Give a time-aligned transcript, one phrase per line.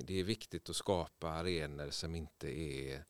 [0.00, 3.04] Det är viktigt att skapa arenor som inte är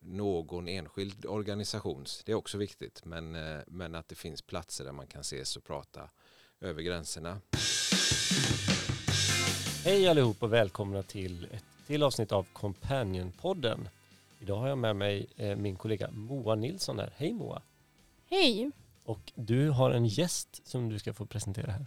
[0.00, 2.22] någon enskild organisations.
[2.24, 5.56] Det är också viktigt, men, eh, men att det finns platser där man kan ses
[5.56, 6.10] och prata
[6.60, 7.40] över gränserna.
[9.84, 13.88] Hej allihop och välkomna till ett till avsnitt av Companion-podden.
[14.38, 17.12] Idag har jag med mig eh, min kollega Moa Nilsson här.
[17.16, 17.62] Hej Moa!
[18.26, 18.70] Hej!
[19.04, 21.86] Och du har en gäst som du ska få presentera här.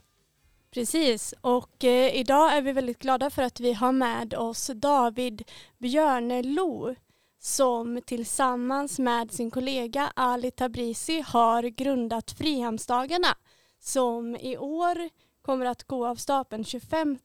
[0.74, 5.44] Precis, och eh, idag är vi väldigt glada för att vi har med oss David
[5.78, 6.96] Björnelo
[7.40, 13.38] som tillsammans med sin kollega Ali Tabrisi har grundat Frihamnsdagarna
[13.80, 15.10] som i år
[15.42, 17.18] kommer att gå av stapeln 25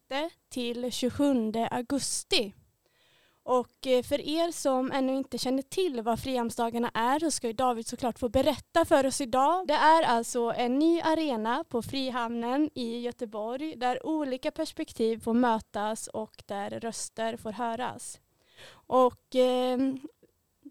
[0.51, 2.55] till 27 augusti.
[3.49, 7.87] Och eh, för er som ännu inte känner till vad Frihamnsdagarna är så ska David
[7.87, 9.67] såklart få berätta för oss idag.
[9.67, 16.07] Det är alltså en ny arena på Frihamnen i Göteborg där olika perspektiv får mötas
[16.07, 18.21] och där röster får höras.
[18.71, 19.79] Och eh,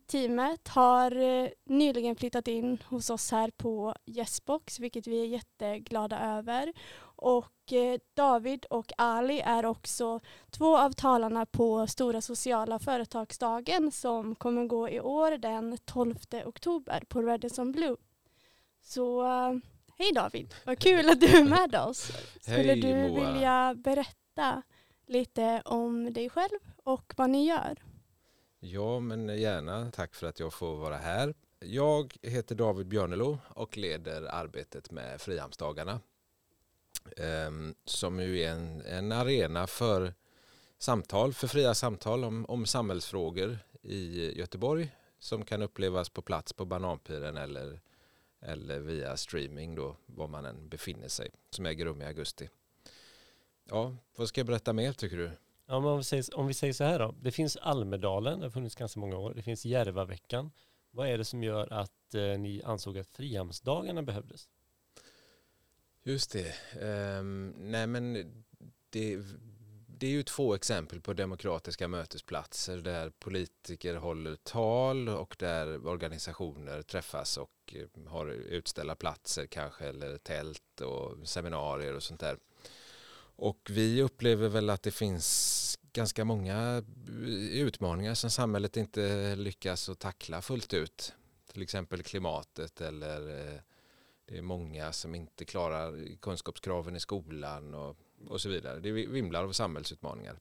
[0.07, 6.19] teamet har eh, nyligen flyttat in hos oss här på Yesbox vilket vi är jätteglada
[6.19, 6.73] över.
[7.01, 7.56] Och
[8.13, 14.89] David och Ali är också två av talarna på Stora sociala företagsdagen som kommer gå
[14.89, 17.95] i år den 12 oktober på Redison Blue.
[18.81, 19.53] Så eh,
[19.97, 22.11] hej David, vad kul att du är med oss.
[22.41, 23.31] Skulle Hej, du Moa.
[23.33, 24.61] vilja berätta
[25.07, 27.77] lite om dig själv och vad ni gör?
[28.59, 29.91] Ja, men gärna.
[29.91, 31.33] Tack för att jag får vara här.
[31.59, 35.99] Jag heter David Björnelo och leder arbetet med Frihamnsdagarna.
[37.17, 40.13] Ehm, som ju är en, en arena för
[40.77, 46.65] samtal, för fria samtal om, om samhällsfrågor i Göteborg som kan upplevas på plats på
[46.65, 47.81] Bananpiren eller,
[48.41, 52.49] eller via streaming då, var man än befinner sig, som äger rum i augusti.
[53.69, 55.31] Ja, vad ska jag berätta mer tycker du?
[55.65, 57.15] Ja, men om, vi säger, om vi säger så här då.
[57.21, 59.33] Det finns Almedalen, det har funnits ganska många år.
[59.33, 60.51] Det finns Järvaveckan.
[60.91, 64.49] Vad är det som gör att eh, ni ansåg att Frihamnsdagarna behövdes?
[66.07, 66.53] Just det.
[67.19, 68.13] Um, nej men
[68.89, 69.19] det,
[69.87, 76.81] det är ju två exempel på demokratiska mötesplatser där politiker håller tal och där organisationer
[76.81, 82.37] träffas och eh, har utställda platser kanske eller tält och seminarier och sånt där.
[83.35, 89.89] Och vi upplever väl att det finns ganska många eh, utmaningar som samhället inte lyckas
[89.89, 91.13] att tackla fullt ut.
[91.51, 93.59] Till exempel klimatet eller eh,
[94.27, 98.79] det är många som inte klarar kunskapskraven i skolan och, och så vidare.
[98.79, 100.39] Det vimlar av samhällsutmaningar.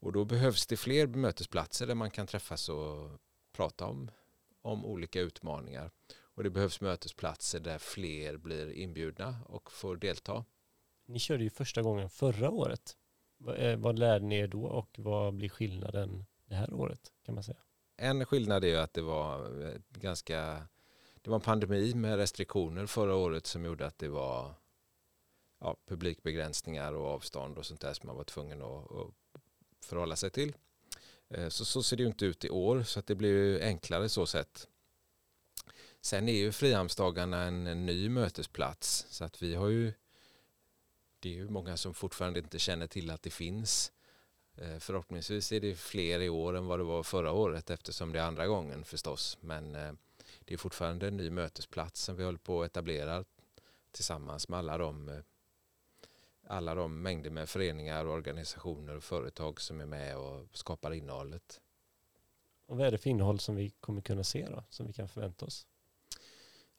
[0.00, 3.20] Och då behövs det fler mötesplatser där man kan träffas och
[3.52, 4.10] prata om,
[4.62, 5.90] om olika utmaningar.
[6.34, 10.44] Och det behövs mötesplatser där fler blir inbjudna och får delta.
[11.06, 12.96] Ni körde ju första gången förra året.
[13.38, 17.34] Vad, eh, vad lärde ni er då och vad blir skillnaden det här året kan
[17.34, 17.58] man säga?
[17.96, 20.68] En skillnad är att det var eh, ganska
[21.22, 24.54] det var en pandemi med restriktioner förra året som gjorde att det var
[25.60, 29.14] ja, publikbegränsningar och avstånd och sånt där som man var tvungen att, att
[29.84, 30.56] förhålla sig till.
[31.28, 33.62] Eh, så, så ser det ju inte ut i år så att det blir ju
[33.62, 34.68] enklare så sett.
[36.00, 39.92] Sen är ju Frihamnsdagarna en, en ny mötesplats så att vi har ju
[41.20, 43.92] det är ju många som fortfarande inte känner till att det finns.
[44.56, 48.18] Eh, förhoppningsvis är det fler i år än vad det var förra året eftersom det
[48.18, 49.38] är andra gången förstås.
[49.40, 49.92] Men eh,
[50.44, 53.24] det är fortfarande en ny mötesplats som vi håller på att etablera
[53.92, 55.18] tillsammans med alla de, eh,
[56.46, 61.60] alla de mängder med föreningar, organisationer och företag som är med och skapar innehållet.
[62.66, 65.08] Och vad är det för innehåll som vi kommer kunna se då, som vi kan
[65.08, 65.66] förvänta oss?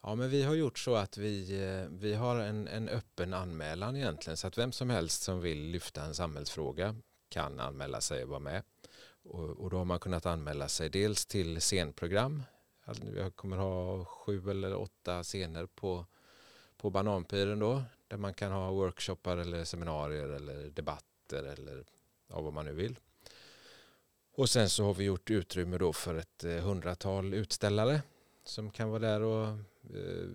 [0.02, 3.96] Ja, men vi har gjort så att vi, eh, vi har en, en öppen anmälan
[3.96, 6.96] egentligen så att vem som helst som vill lyfta en samhällsfråga
[7.30, 8.64] kan anmäla sig och vara med.
[9.24, 12.44] Och, och då har man kunnat anmäla sig dels till scenprogram
[12.86, 16.06] Alltså, jag kommer ha sju eller åtta scener på,
[16.78, 17.84] på Bananpiren då.
[18.08, 21.86] Där man kan ha workshoppar eller seminarier eller debatter eller
[22.28, 23.00] ja, vad man nu vill.
[24.36, 28.02] Och sen så har vi gjort utrymme då för ett eh, hundratal utställare
[28.44, 29.48] som kan vara där och
[29.96, 30.30] eh,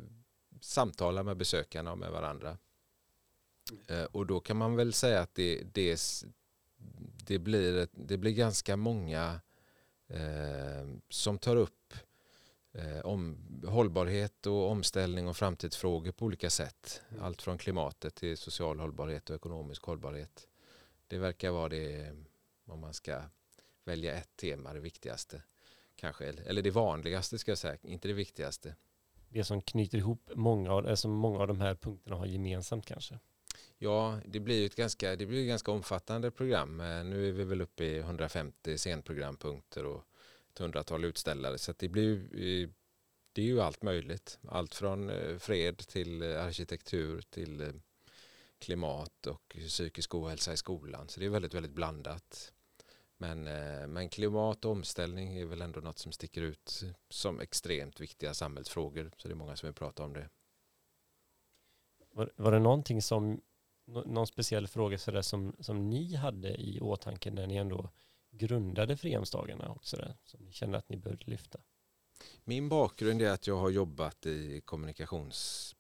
[0.61, 2.59] samtala med besökarna och med varandra.
[3.87, 6.01] Eh, och då kan man väl säga att det, det,
[7.27, 9.41] det, blir, det blir ganska många
[10.07, 11.95] eh, som tar upp
[12.73, 13.37] eh, om
[13.67, 17.03] hållbarhet och omställning och framtidsfrågor på olika sätt.
[17.11, 17.23] Mm.
[17.23, 20.49] Allt från klimatet till social hållbarhet och ekonomisk hållbarhet.
[21.07, 22.13] Det verkar vara det,
[22.67, 23.23] om man ska
[23.85, 25.43] välja ett tema, det viktigaste.
[25.97, 28.75] Kanske, eller det vanligaste ska jag säga, inte det viktigaste.
[29.29, 33.19] Det som knyter ihop många av, alltså många av de här punkterna har gemensamt kanske?
[33.79, 36.77] Ja, det blir ett ganska, det blir ett ganska omfattande program.
[37.11, 40.05] Nu är vi väl uppe i 150 scenprogrampunkter och
[40.59, 41.59] ett hundratal utställare.
[41.59, 42.29] Så det blir
[43.33, 44.39] det är ju allt möjligt.
[44.49, 47.69] Allt från eh, fred till eh, arkitektur till eh,
[48.59, 51.09] klimat och psykisk ohälsa i skolan.
[51.09, 52.53] Så det är väldigt, väldigt blandat.
[53.21, 53.43] Men,
[53.93, 59.11] men klimat och omställning är väl ändå något som sticker ut som extremt viktiga samhällsfrågor.
[59.17, 60.29] Så det är många som vill prata om det.
[62.13, 63.41] Var, var det någonting som,
[63.87, 67.91] någon speciell fråga så som, som ni hade i åtanke när ni ändå
[68.39, 71.59] grundade Frihamnsdagarna också där, som ni kände att ni behövde lyfta?
[72.45, 75.75] Min bakgrund är att jag har jobbat i kommunikations...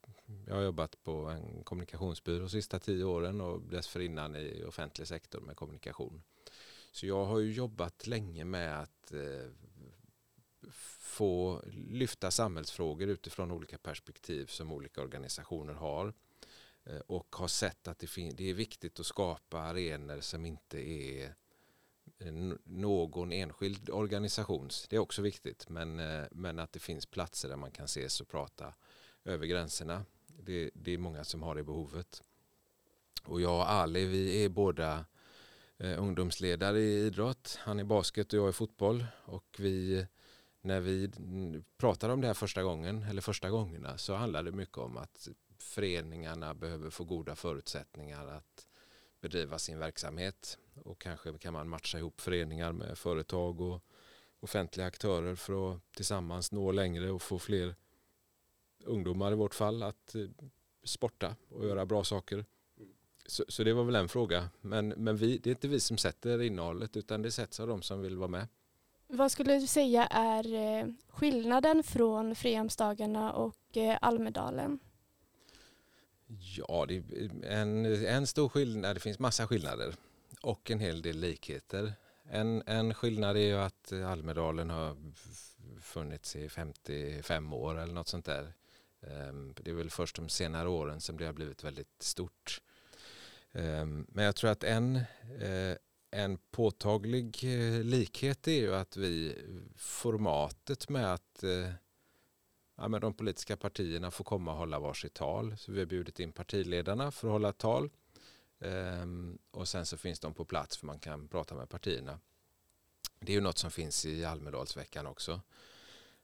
[0.46, 5.40] Jag har jobbat på en kommunikationsbyrå de sista tio åren och dessförinnan i offentlig sektor
[5.40, 6.22] med kommunikation.
[6.92, 9.50] Så jag har ju jobbat länge med att eh,
[10.98, 16.14] få lyfta samhällsfrågor utifrån olika perspektiv som olika organisationer har.
[16.84, 21.34] Eh, och har sett att det, det är viktigt att skapa arenor som inte är
[22.18, 22.32] Eh,
[22.64, 24.86] någon enskild organisations.
[24.88, 25.68] Det är också viktigt.
[25.68, 28.74] Men, eh, men att det finns platser där man kan ses och prata
[29.24, 30.04] över gränserna.
[30.26, 32.22] Det, det är många som har det behovet.
[33.24, 35.04] Och jag och Ali vi är båda
[35.78, 37.58] eh, ungdomsledare i idrott.
[37.60, 39.06] Han är basket och jag är fotboll.
[39.24, 40.06] Och vi,
[40.60, 41.10] när vi
[41.76, 45.28] pratade om det här första gången, eller första gångerna, så handlade det mycket om att
[45.58, 48.67] föreningarna behöver få goda förutsättningar att
[49.20, 50.58] bedriva sin verksamhet.
[50.84, 53.82] Och kanske kan man matcha ihop föreningar med företag och
[54.40, 57.74] offentliga aktörer för att tillsammans nå längre och få fler
[58.84, 60.22] ungdomar i vårt fall att eh,
[60.84, 62.44] sporta och göra bra saker.
[63.26, 64.50] Så, så, det var väl en fråga.
[64.60, 67.82] Men, men vi, det är inte vi som sätter innehållet utan det sätts av de
[67.82, 68.48] som vill vara med.
[69.06, 74.78] Vad skulle du säga är eh, skillnaden från Frihamnsdagarna och eh, Almedalen?
[76.56, 78.96] Ja, det är en, en stor skillnad.
[78.96, 79.94] Det finns massa skillnader
[80.42, 81.92] och en hel del likheter.
[82.30, 84.96] En, en skillnad är ju att Almedalen har
[85.80, 88.52] funnits i 55 år eller något sånt där.
[89.00, 92.60] Ehm, det är väl först de senare åren som det har blivit väldigt stort.
[93.52, 94.96] Ehm, men jag tror att en,
[95.40, 95.76] eh,
[96.10, 99.34] en påtaglig eh, likhet är ju att vi
[99.76, 101.70] formatet med att eh,
[102.78, 105.56] ja, men de politiska partierna får komma och hålla varsitt tal.
[105.56, 107.90] Så vi har bjudit in partiledarna för att hålla tal.
[108.60, 112.20] Ehm, och sen så finns de på plats för man kan prata med partierna.
[113.20, 115.40] Det är ju något som finns i Almedalsveckan också.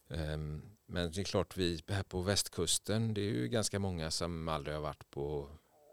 [0.09, 4.47] Ehm, men det är klart vi här på västkusten, det är ju ganska många som
[4.47, 5.49] aldrig har varit på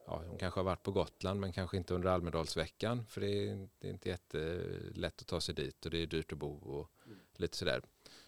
[0.07, 3.69] Ja, de kanske har varit på Gotland men kanske inte under Almedalsveckan för det är,
[3.79, 6.91] det är inte jättelätt att ta sig dit och det är dyrt att bo och
[7.37, 7.83] lite sådär.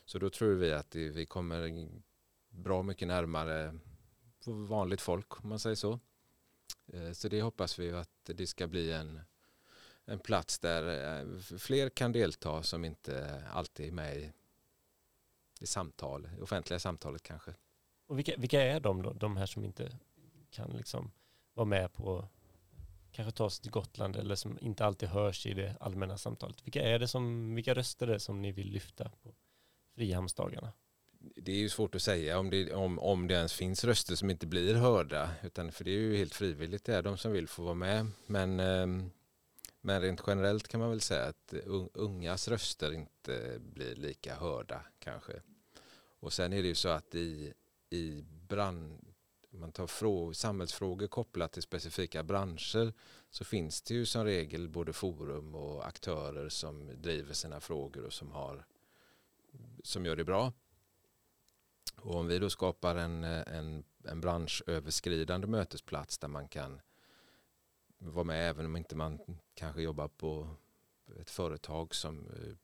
[0.05, 1.91] Så då tror vi att det, vi kommer
[2.55, 3.75] bra mycket närmare
[4.47, 6.01] vanligt folk om man säger så.
[6.87, 9.21] Eh, så det hoppas vi att det ska bli en,
[10.05, 14.33] en plats där eh, fler kan delta som inte alltid är med i,
[15.61, 17.55] i samtal, i offentliga samtalet kanske.
[18.07, 19.99] Och vilka, vilka är de då, de här som inte
[20.51, 21.11] kan liksom
[21.55, 22.29] vara med på
[23.13, 26.67] kanske ta sig till Gotland eller som inte alltid hörs i det allmänna samtalet.
[26.67, 29.35] Vilka är det som, vilka röster är det som ni vill lyfta på
[29.95, 30.73] Frihamnsdagarna?
[31.37, 34.31] Det är ju svårt att säga om det, om, om det ens finns röster som
[34.31, 35.31] inte blir hörda.
[35.43, 38.07] Utan för det är ju helt frivilligt, det är de som vill få vara med.
[38.27, 39.11] Men, ehm,
[39.81, 41.55] men rent generellt kan man väl säga att
[41.93, 45.33] ungas röster inte blir lika hörda kanske.
[46.21, 47.53] Och sen är det ju så att i,
[47.91, 48.99] i brand,
[49.51, 52.93] man tar frå, samhällsfrågor kopplat till specifika branscher
[53.31, 58.13] så finns det ju som regel både forum och aktörer som driver sina frågor och
[58.13, 58.67] som, har,
[59.83, 60.53] som gör det bra.
[61.97, 66.81] Och om vi då skapar en, en, en branschöverskridande mötesplats där man kan
[67.99, 69.19] vara med även om inte man
[69.55, 70.49] kanske jobbar på
[71.21, 72.57] ett företag som eh,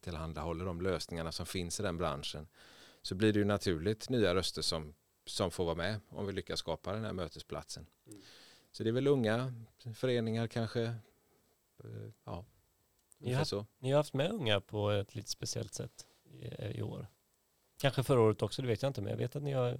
[0.00, 2.48] tillhandahåller de lösningarna som finns i den branschen
[3.02, 6.58] så blir det ju naturligt nya röster som, som får vara med om vi lyckas
[6.58, 7.86] skapa den här mötesplatsen.
[8.06, 8.22] Mm.
[8.72, 9.52] Så det är väl unga
[9.94, 10.82] föreningar kanske.
[11.84, 12.44] Eh, ja,
[13.18, 13.66] ni har, så.
[13.78, 17.06] ni har haft med unga på ett lite speciellt sätt i, i år.
[17.86, 19.78] Kanske förra året också, det vet jag inte, men jag vet att ni har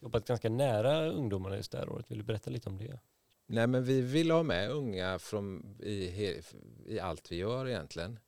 [0.00, 2.10] jobbat ganska nära ungdomarna just det här året.
[2.10, 3.00] Vill du berätta lite om det?
[3.46, 6.42] Nej, men vi vill ha med unga från, i,
[6.86, 8.18] i allt vi gör egentligen.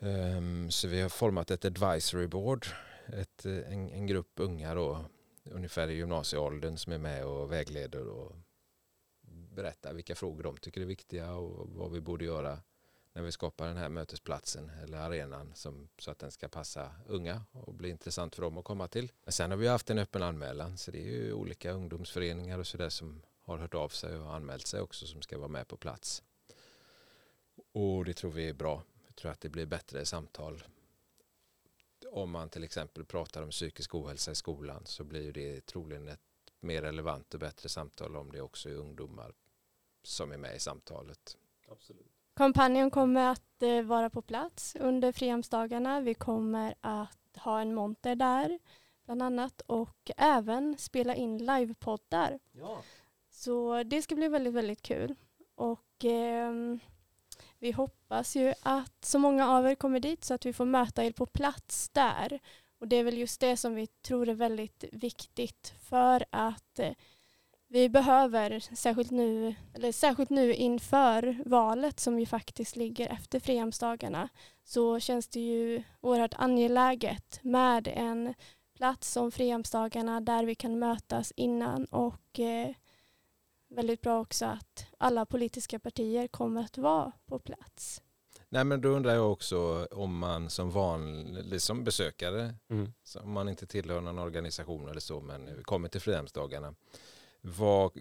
[0.00, 2.66] Um, så vi har format ett advisory board,
[3.06, 5.04] ett, eh, en, en grupp unga då,
[5.44, 8.36] ungefär i gymnasieåldern som är med och vägleder och
[9.54, 12.58] berättar vilka frågor de tycker är viktiga och vad vi borde göra
[13.16, 17.44] när vi skapar den här mötesplatsen eller arenan som, så att den ska passa unga
[17.52, 19.12] och bli intressant för dem att komma till.
[19.24, 22.66] Men sen har vi haft en öppen anmälan så det är ju olika ungdomsföreningar och
[22.66, 25.76] sådär som har hört av sig och anmält sig också som ska vara med på
[25.76, 26.22] plats.
[27.72, 28.82] Och det tror vi är bra.
[29.06, 30.64] Jag tror att det blir bättre samtal.
[32.10, 36.20] Om man till exempel pratar om psykisk ohälsa i skolan så blir det troligen ett
[36.60, 39.34] mer relevant och bättre samtal om det också är ungdomar
[40.02, 41.36] som är med i samtalet.
[41.68, 42.15] Absolut.
[42.36, 46.00] Kampanjen kommer att eh, vara på plats under Frihamnsdagarna.
[46.00, 48.58] Vi kommer att ha en monter där
[49.04, 52.38] bland annat och även spela in livepoddar.
[52.52, 52.78] Ja.
[53.30, 55.14] Så det ska bli väldigt, väldigt kul.
[55.54, 56.52] Och eh,
[57.58, 61.04] vi hoppas ju att så många av er kommer dit så att vi får möta
[61.04, 62.40] er på plats där.
[62.78, 66.92] Och det är väl just det som vi tror är väldigt viktigt för att eh,
[67.76, 74.28] vi behöver, särskilt nu, eller särskilt nu inför valet som ju faktiskt ligger efter Frihamnsdagarna,
[74.64, 78.34] så känns det ju oerhört angeläget med en
[78.76, 82.70] plats som Frihamnsdagarna där vi kan mötas innan och eh,
[83.68, 88.02] väldigt bra också att alla politiska partier kommer att vara på plats.
[88.48, 92.92] Nej men då undrar jag också om man som vanlig som besökare, Mm.
[93.22, 96.74] om man inte tillhör någon organisation eller så men kommer till Frihamnsdagarna,
[97.46, 97.92] vad,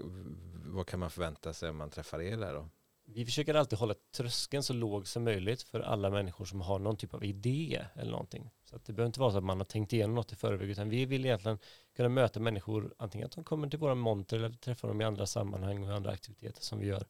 [0.66, 2.70] vad kan man förvänta sig om man träffar er där då?
[3.08, 6.98] Vi försöker alltid hålla tröskeln så låg som möjligt för alla människor som har någon
[6.98, 8.52] typ av idé eller någonting.
[8.64, 10.70] Så att det behöver inte vara så att man har tänkt igenom något i förväg
[10.70, 11.60] utan vi vill egentligen
[11.96, 15.26] kunna möta människor antingen att de kommer till våra monter eller träffar dem i andra
[15.26, 17.08] sammanhang och andra aktiviteter som vi gör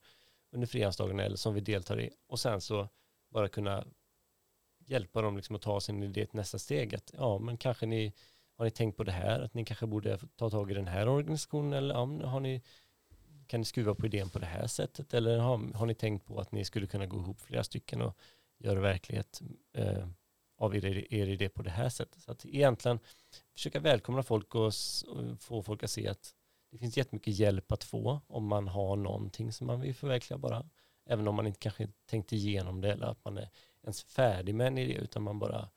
[0.52, 2.90] under frihandsdagarna eller som vi deltar i och sen så
[3.30, 3.86] bara kunna
[4.80, 8.14] hjälpa dem liksom att ta sin idé till nästa steg att ja men kanske ni
[8.58, 11.08] har ni tänkt på det här att ni kanske borde ta tag i den här
[11.08, 12.62] organisationen eller ja, har ni
[13.48, 16.40] kan ni skruva på idén på det här sättet eller har, har ni tänkt på
[16.40, 18.18] att ni skulle kunna gå ihop flera stycken och
[18.58, 19.42] göra verklighet
[19.74, 20.08] eh,
[20.58, 22.22] av er, er idé på det här sättet.
[22.22, 23.00] Så att egentligen
[23.54, 24.66] försöka välkomna folk och,
[25.08, 26.36] och få folk att se att
[26.72, 30.70] det finns jättemycket hjälp att få om man har någonting som man vill förverkliga bara.
[31.06, 33.50] Även om man inte kanske tänkt igenom det eller att man är
[33.84, 35.70] ens färdig med en idé utan man bara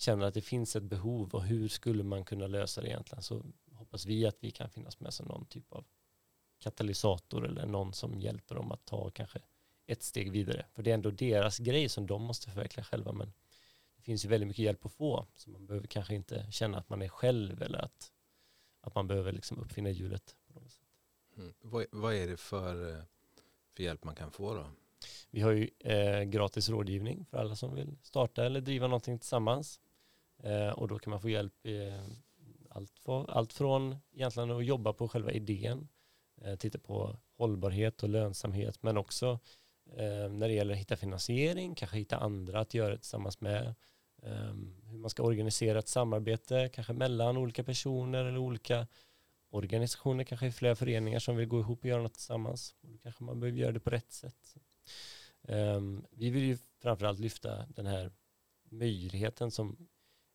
[0.00, 3.42] känner att det finns ett behov och hur skulle man kunna lösa det egentligen så
[3.72, 5.84] hoppas vi att vi kan finnas med som någon typ av
[6.58, 9.38] katalysator eller någon som hjälper dem att ta kanske
[9.86, 10.66] ett steg vidare.
[10.72, 13.32] För det är ändå deras grej som de måste förverkliga själva men
[13.96, 16.88] det finns ju väldigt mycket hjälp att få så man behöver kanske inte känna att
[16.88, 18.12] man är själv eller att,
[18.80, 20.36] att man behöver liksom uppfinna hjulet.
[20.46, 20.82] På något sätt.
[21.36, 21.54] Mm.
[21.60, 23.04] Vad, vad är det för, eh,
[23.76, 24.66] för hjälp man kan få då?
[25.30, 29.80] Vi har ju eh, gratis rådgivning för alla som vill starta eller driva någonting tillsammans.
[30.42, 32.04] Eh, och då kan man få hjälp i eh,
[32.70, 35.88] allt, för, allt från egentligen att jobba på själva idén,
[36.42, 39.38] eh, titta på hållbarhet och lönsamhet, men också
[39.96, 43.74] eh, när det gäller att hitta finansiering, kanske hitta andra att göra det tillsammans med,
[44.22, 44.54] eh,
[44.84, 48.86] hur man ska organisera ett samarbete, kanske mellan olika personer eller olika
[49.50, 52.74] organisationer, kanske i flera föreningar som vill gå ihop och göra något tillsammans.
[52.80, 54.56] Och då kanske man behöver göra det på rätt sätt.
[55.42, 55.80] Eh,
[56.10, 58.12] vi vill ju framförallt lyfta den här
[58.70, 59.88] möjligheten som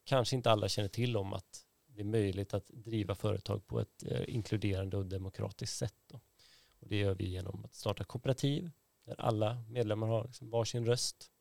[0.06, 4.04] kanske inte alla känner till om att det är möjligt att driva företag på ett
[4.04, 5.96] eh, inkluderande och demokratiskt sätt.
[6.08, 6.20] Då.
[6.80, 8.72] Och det gör vi genom att starta kooperativ
[9.06, 11.32] där alla medlemmar har liksom varsin röst.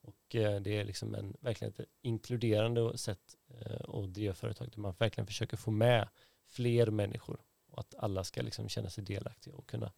[0.00, 4.80] Och eh, det är liksom en, verkligen ett inkluderande sätt eh, att driva företag där
[4.80, 6.08] man verkligen försöker få med
[6.48, 9.92] fler människor och att alla ska liksom känna sig delaktiga och kunna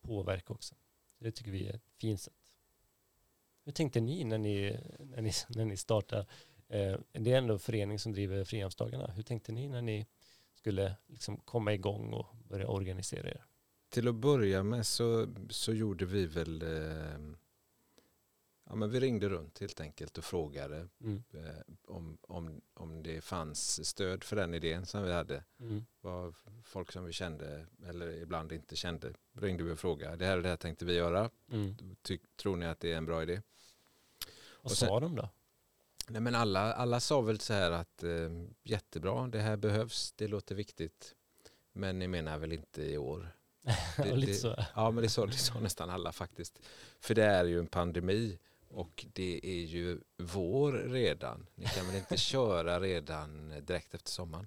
[0.00, 0.74] påverka också.
[1.18, 2.52] Det tycker vi är ett fint sätt.
[3.64, 6.26] Hur tänkte ni när ni, när ni, när ni startade?
[6.68, 9.06] Eh, det är ändå en förening som driver Frihamnsdagarna.
[9.06, 10.06] Hur tänkte ni när ni
[10.54, 13.44] skulle liksom komma igång och börja organisera er?
[13.88, 17.18] Till att börja med så, så gjorde vi väl eh,
[18.64, 21.22] ja, men vi ringde runt helt enkelt och frågade Mm.
[21.34, 21.54] eh,
[21.86, 25.44] om, om, om det fanns stöd för den idén som vi hade.
[25.60, 25.84] Mm.
[26.00, 26.34] Vad
[26.64, 30.16] folk som vi kände eller ibland inte kände ringde vi och frågade.
[30.16, 31.30] Det här och det här tänkte vi göra.
[31.52, 31.76] Mm.
[32.02, 33.42] Ty, tror ni att det är en bra idé?
[34.62, 35.28] Vad Och sen- sa de då?
[36.08, 38.30] Nej, men alla, alla sa väl så här att eh,
[38.64, 41.14] jättebra, det här behövs, det låter viktigt.
[41.72, 43.34] Men ni menar väl inte i år?
[43.96, 44.56] Det- Lite det- så.
[44.74, 46.58] Ja, men det sa, det sa nästan alla faktiskt.
[47.00, 48.38] För det är ju en pandemi
[48.68, 51.46] och det är ju vår redan.
[51.54, 54.46] Ni kan väl inte köra redan direkt efter sommaren.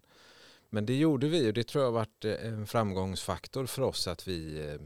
[0.70, 4.08] Men det gjorde vi och det tror jag har varit eh, en framgångsfaktor för oss
[4.08, 4.82] att vi, eh,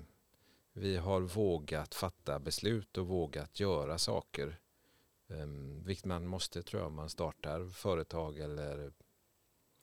[0.73, 4.59] vi har vågat fatta beslut och vågat göra saker.
[5.27, 8.93] Um, vilket man måste tror jag om man startar företag eller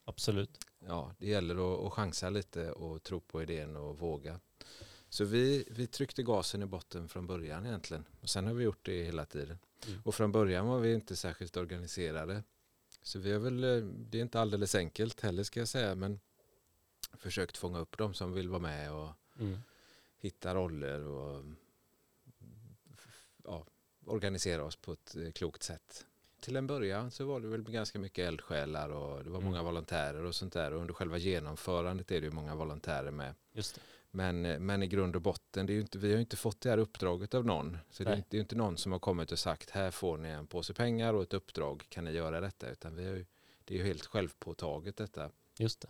[0.04, 0.64] Absolut.
[0.78, 4.40] ja, det gäller att, att chansa lite och tro på idén och våga.
[5.08, 8.04] Så vi, vi tryckte gasen i botten från början egentligen.
[8.20, 9.58] Och sen har vi gjort det hela tiden.
[9.88, 10.00] Mm.
[10.04, 12.42] Och från början var vi inte särskilt organiserade.
[13.02, 16.20] Så vi har väl, eh, det är inte alldeles enkelt heller ska jag säga, men
[17.12, 19.58] försökt fånga upp de som vill vara med och Mm.
[20.18, 21.44] hitta roller och
[24.12, 26.06] organisera oss på ett eh, klokt sätt.
[26.40, 29.64] Till en början så var det väl ganska mycket eldsjälar och det var många Mm.
[29.66, 30.72] volontärer och sånt där.
[30.74, 33.34] Och under själva genomförandet är det ju många volontärer med.
[33.52, 33.80] Just det.
[34.10, 36.36] Men, eh, men i grund och botten, det är ju inte, vi har ju inte
[36.36, 37.78] fått det här uppdraget av någon.
[37.90, 38.16] Så det är, Nej.
[38.18, 40.74] inte, det är inte någon som har kommit och sagt här får ni en påse
[40.74, 42.70] pengar och ett uppdrag, kan ni göra detta?
[42.70, 43.26] Utan vi har ju,
[43.64, 45.30] det är ju helt självpåtaget detta.
[45.58, 45.88] Just det.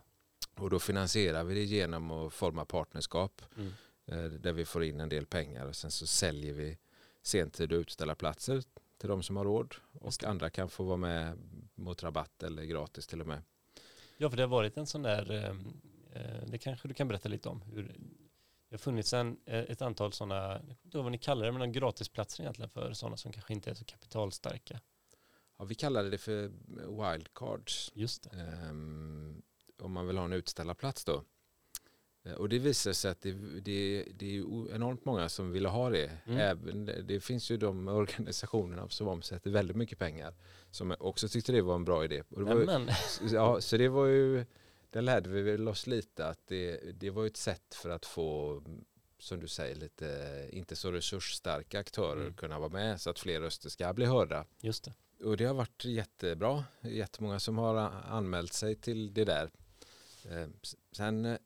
[0.56, 3.72] Och då finansierar vi det genom att forma partnerskap Mm.
[4.06, 6.78] eh, där vi får in en del pengar och sen så säljer vi
[7.22, 8.62] sentid och utställarplatser
[8.98, 11.38] till de som har råd och andra kan få vara med
[11.74, 13.42] mot rabatt eller gratis till och med.
[14.16, 15.56] Ja, för det har varit en sån där, eh,
[16.22, 17.62] eh, det kanske du kan berätta lite om.
[17.62, 17.82] Hur
[18.68, 21.52] det har funnits en, eh, ett antal sådana, jag vet inte vad ni kallar det,
[21.52, 24.80] men gratisplatser egentligen för sådana som kanske inte är så kapitalstarka.
[25.58, 26.52] Ja, vi kallade det för
[27.12, 28.30] wildcards Just det.
[28.40, 29.42] ehm,
[29.78, 31.24] om man vill ha en utställarplats då.
[32.24, 35.90] Eh, Och det visar sig att det, det, det är enormt många som vill ha
[35.90, 36.10] det.
[36.26, 36.38] Mm.
[36.38, 40.34] Även, det finns ju de organisationerna som omsätter väldigt mycket pengar
[40.70, 42.22] som också tyckte det var en bra idé.
[42.28, 42.54] Var,
[43.32, 44.44] Ja, så det var ju,
[44.90, 48.62] där lärde vi väl oss lite att det, det var ett sätt för att få,
[49.18, 52.34] som du säger, lite inte så resursstarka aktörer Mm.
[52.34, 54.44] kunna vara med så att fler röster ska bli hörda.
[54.60, 54.92] just det.
[55.24, 56.64] Och det har varit jättebra.
[56.80, 57.74] Jättemånga som har
[58.10, 59.50] anmält sig till det där.
[60.30, 60.46] Eh,
[60.92, 61.36] Sen eh,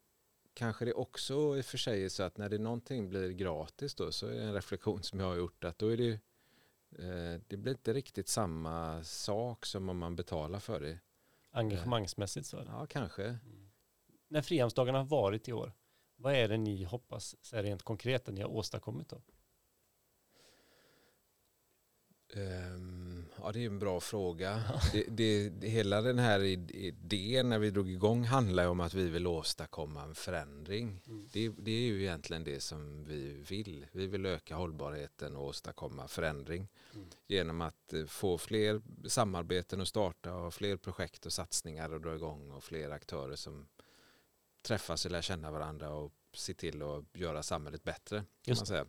[0.56, 3.94] kanske det också i och för sig är så att när det någonting blir gratis
[3.94, 6.10] då så är det en reflektion som jag har gjort att då är det
[6.98, 10.98] eh, det blir inte riktigt samma sak som om man betalar för det.
[11.50, 12.62] Engagemangsmässigt så.
[12.66, 13.24] Ja, kanske.
[13.24, 13.70] Mm.
[14.28, 15.72] När Frihamnsdagarna har varit i år,
[16.16, 19.22] vad är det ni hoppas, så här rent konkret, att ni har åstadkommit då?
[22.40, 22.95] Ehm,
[23.42, 24.62] ja, det är en bra fråga.
[24.92, 28.94] Det, det, det, hela den här id- idén när vi drog igång handlar om att
[28.94, 31.00] vi vill åstadkomma en förändring.
[31.06, 31.28] Mm.
[31.32, 33.86] Det, det är ju egentligen det som vi vill.
[33.92, 37.08] Vi vill öka hållbarheten och åstadkomma förändring Mm.
[37.26, 42.14] genom att eh, få fler samarbeten att starta och fler projekt och satsningar att dra
[42.14, 43.66] igång och fler aktörer som
[44.62, 48.24] träffas och lär känna varandra och se till att göra samhället bättre.
[48.44, 48.86] Kan man säga.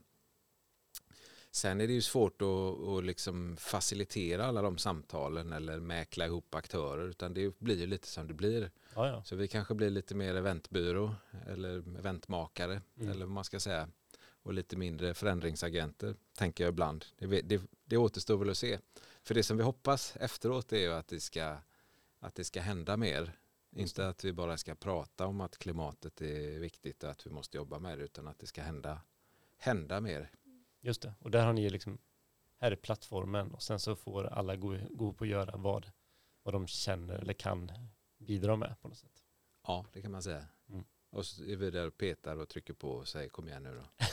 [1.57, 6.55] Sen är det ju svårt att, att liksom facilitera alla de samtalen eller mäkla ihop
[6.55, 8.71] aktörer utan det blir ju lite som det blir.
[8.95, 9.23] Ja, ja.
[9.23, 11.15] Så vi kanske blir lite mer eventbyrå
[11.47, 13.11] eller eventmakare Mm.
[13.11, 13.89] eller vad man ska säga.
[14.43, 17.05] Och lite mindre förändringsagenter tänker jag ibland.
[17.17, 18.79] Det, det, det återstår väl att se.
[19.23, 21.57] För det som vi hoppas efteråt är ju att det ska,
[22.19, 23.37] att det ska hända mer.
[23.75, 27.57] Inte att vi bara ska prata om att klimatet är viktigt och att vi måste
[27.57, 29.01] jobba med det utan att det ska hända,
[29.57, 30.31] hända mer.
[30.81, 31.13] Just det.
[31.19, 31.97] Och där har ni ju liksom,
[32.59, 35.91] här är plattformen och sen så får alla gå, gå på att göra vad,
[36.43, 37.71] vad de känner eller kan
[38.17, 39.23] bidra med på något sätt.
[39.67, 40.45] Ja, det kan man säga.
[40.69, 40.85] Mm.
[41.09, 43.75] Och så är vi där och petar och trycker på och säger kom igen nu
[43.75, 44.05] då.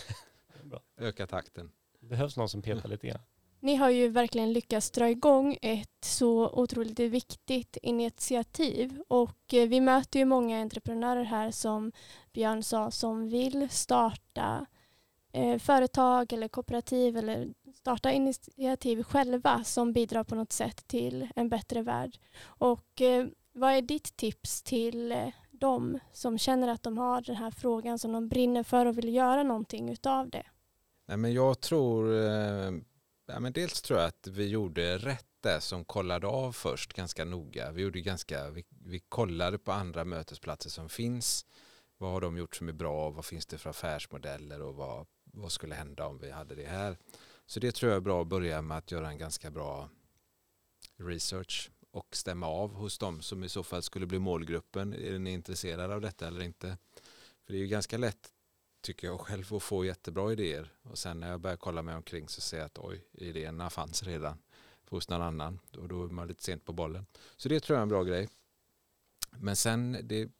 [0.69, 0.81] Bra.
[0.97, 1.73] Öka takten.
[2.01, 3.21] Det behövs någon som petar lite grann.
[3.61, 9.81] Ni har ju verkligen lyckats dra igång ett så otroligt viktigt initiativ och eh, vi
[9.81, 11.93] möter ju många entreprenörer här som
[12.33, 14.67] Björn sa som vill starta
[15.35, 21.49] eh, företag eller kooperativ eller starta initiativ själva som bidrar på något sätt till en
[21.49, 22.19] bättre värld.
[22.45, 27.37] Och eh, vad är ditt tips till eh, dem som känner att de har den
[27.37, 30.47] här frågan som de brinner för och vill göra någonting utav det?
[31.07, 32.73] Nej, men jag tror, eh,
[33.27, 37.25] ja, men dels tror jag att vi gjorde rätt där som kollade av först ganska
[37.25, 37.71] noga.
[37.73, 41.47] Vi, gjorde ganska, vi, vi kollade på andra mötesplatser som finns.
[41.99, 43.11] Vad har de gjort som är bra?
[43.11, 46.97] Vad finns det för affärsmodeller och vad, vad skulle hända om vi hade det här?
[47.47, 49.89] Så det tror jag är bra att börja med att göra en ganska bra
[50.97, 54.95] research och stämma av hos dem som i så fall skulle bli målgruppen.
[54.95, 56.79] Är ni intresserade av detta eller inte?
[57.45, 58.31] För det är ju ganska lätt
[58.81, 62.29] tycker jag själv att få jättebra idéer och sen när jag börjar kolla mig omkring
[62.29, 64.39] så ser jag att oj, idéerna fanns redan
[64.89, 67.07] hos någon annan och då är man lite sent på bollen.
[67.37, 68.29] Så det tror jag är en bra grej.
[69.31, 70.31] Men sen, det,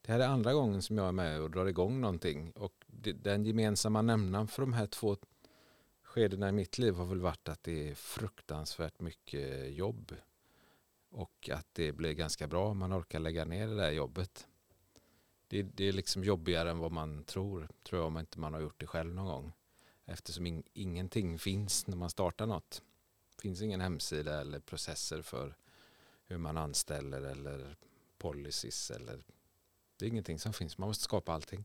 [0.00, 3.44] det här är andra gången som jag är med och drar igång någonting och den
[3.44, 5.16] gemensamma nämnaren för de här två
[6.02, 10.14] skedena i mitt liv har väl varit att det är fruktansvärt mycket jobb
[11.10, 14.46] och att det blir ganska bra om man orkar lägga ner det där jobbet.
[15.48, 18.60] Det, det är liksom jobbigare än vad man tror, tror jag om inte man har
[18.60, 19.52] gjort det själv någon gång.
[20.04, 22.82] Eftersom in, ingenting finns när man startar något.
[23.36, 25.56] Det finns ingen hemsida eller processer för
[26.26, 27.76] hur man anställer eller
[28.18, 29.24] policies eller
[29.96, 30.78] det är ingenting som finns.
[30.78, 31.64] Man måste skapa allting.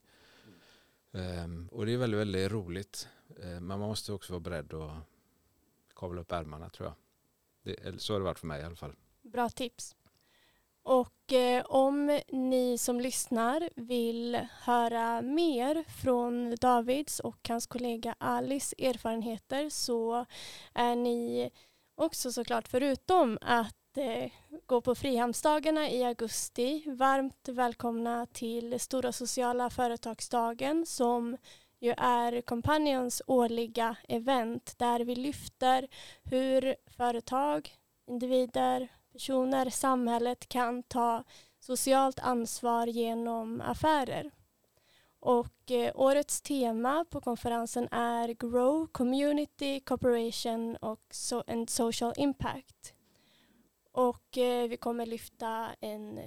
[1.11, 3.07] Um, och det är väldigt, väldigt roligt.
[3.39, 4.97] Uh, men man måste också vara beredd att
[5.95, 6.95] kavla upp ärmarna tror jag.
[7.63, 8.95] Det, så har det varit för mig i alla fall.
[9.21, 9.95] Bra tips.
[10.83, 18.75] Och eh, om ni som lyssnar vill höra mer från Davids och hans kollega Alice
[18.79, 20.25] erfarenheter så
[20.73, 21.51] är ni
[21.95, 24.31] också såklart förutom att eh,
[24.65, 31.37] gå på Frihamnsdagarna i augusti varmt välkomna till Stora sociala företagsdagen som
[31.79, 35.87] ju är Companions årliga event där vi lyfter
[36.23, 37.75] hur företag,
[38.07, 41.23] individer, personer, samhället kan ta
[41.59, 44.31] socialt ansvar genom affärer.
[45.19, 52.93] Och eh, årets tema på konferensen är Grow, Community, Cooperation och so and Social Impact.
[53.91, 56.19] Och eh, vi kommer lyfta en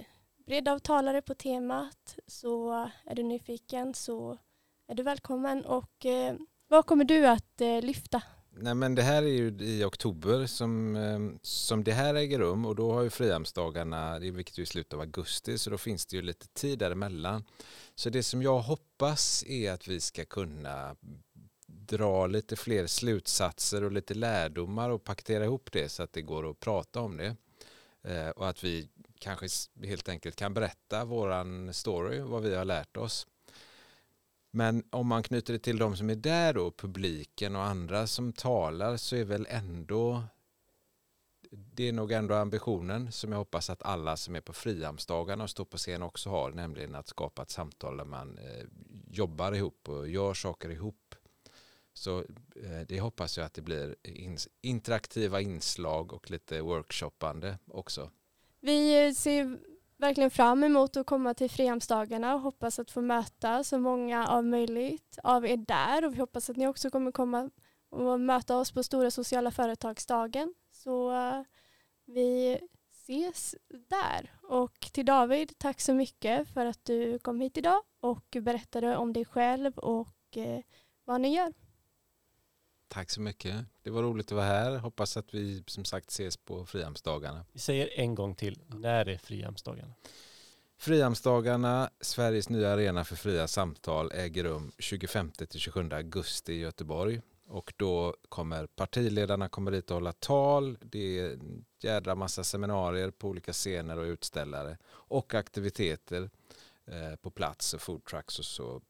[0.45, 2.17] bred av talare på temat.
[2.27, 2.71] Så
[3.05, 4.37] är du nyfiken så
[4.87, 5.65] är du välkommen.
[5.65, 6.35] Och eh,
[6.67, 8.21] vad kommer du att eh, lyfta?
[8.57, 12.65] Nej men det här är ju i oktober som, eh, som det här äger rum
[12.65, 16.15] och då har ju Frihamnsdagarna, vilket är i slutet av augusti, så då finns det
[16.15, 17.43] ju lite tid däremellan.
[17.95, 20.95] Så det som jag hoppas är att vi ska kunna
[21.67, 26.49] dra lite fler slutsatser och lite lärdomar och paketera ihop det så att det går
[26.51, 27.35] att prata om det.
[28.07, 28.89] Eh, och att vi
[29.19, 29.47] kanske
[29.83, 33.27] helt enkelt kan berätta våran story, vad vi har lärt oss.
[34.51, 38.33] Men om man knyter det till de som är där då, publiken och andra som
[38.33, 40.23] talar så är väl ändå
[41.51, 45.49] det är nog ändå ambitionen som jag hoppas att alla som är på Frihamnsdagarna och
[45.49, 48.65] står på scen också har, nämligen att skapa ett samtal där man eh,
[49.11, 51.15] jobbar ihop och gör saker ihop.
[51.97, 53.95] Så eh, det hoppas jag att det blir
[54.61, 58.09] interaktiva inslag och lite workshoppande också.
[58.59, 59.59] Vi eh, ser
[59.97, 64.45] verkligen fram emot att komma till Frihamnsdagarna och hoppas att få möta så många av
[64.45, 67.49] möjligt av er där och vi hoppas att ni också kommer komma
[67.89, 70.53] och möta oss på Stora sociala företagsdagen.
[70.71, 71.43] Så eh,
[72.05, 72.59] vi
[72.91, 73.55] ses
[73.89, 74.31] där.
[74.43, 79.13] Och till David, tack så mycket för att du kom hit idag och berättade om
[79.13, 80.59] dig själv och eh,
[81.03, 81.53] vad ni gör.
[82.87, 83.65] Tack så mycket.
[83.83, 84.77] Det var roligt att vara här.
[84.77, 87.45] Hoppas att vi som sagt ses på Frihamnsdagarna.
[87.51, 88.59] Vi säger en gång till.
[88.67, 89.93] När är Frihamnsdagarna?
[90.77, 97.21] Frihamnsdagarna, Sveriges nya arena för fria samtal, äger rum 25-27 augusti i Göteborg.
[97.47, 100.77] Och då kommer partiledarna kommer dit och hålla tal.
[100.81, 104.77] Det är en jädra massa seminarier på olika scener och utställare.
[104.87, 106.29] Och aktiviteter
[106.85, 108.81] eh, på plats och foodtrucks och så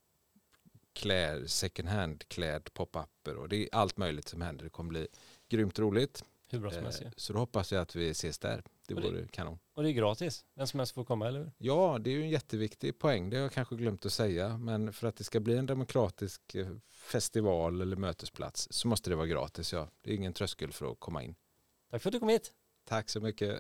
[0.96, 4.64] kläd, second hand-kläd pop-upper och det är allt möjligt som händer.
[4.64, 5.08] Det kommer bli
[5.50, 6.24] grymt roligt.
[6.50, 7.02] Hur bra som helst.
[7.02, 8.64] Eh, så då hoppas jag att vi ses där.
[8.88, 9.60] Det och vore kanon.
[9.74, 10.46] Och det är gratis?
[10.56, 11.52] Vem som helst får komma, eller hur?
[11.58, 13.30] Ja, det är ju en jätteviktig poäng.
[13.30, 14.58] Det har jag kanske glömt att säga.
[14.58, 19.16] Men för att det ska bli en demokratisk eh, festival eller mötesplats så måste det
[19.16, 19.74] vara gratis.
[19.74, 19.90] Ja.
[20.02, 21.36] Det är ingen tröskel för att komma in.
[21.92, 22.52] Tack för att du kom hit.
[22.84, 23.60] Tack så mycket.